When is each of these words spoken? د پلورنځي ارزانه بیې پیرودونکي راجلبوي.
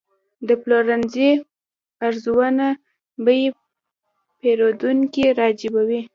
د 0.47 0.49
پلورنځي 0.61 1.29
ارزانه 2.07 2.67
بیې 3.25 3.43
پیرودونکي 4.39 5.25
راجلبوي. 5.39 6.01